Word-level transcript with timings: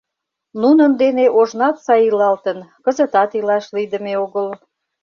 Нунын 0.61 0.91
дене 1.01 1.25
ожнат 1.39 1.75
сай 1.85 2.01
илалтын, 2.09 2.57
кызытат 2.85 3.31
илаш 3.39 3.65
лийдыме 3.75 4.13
огыл. 4.23 4.47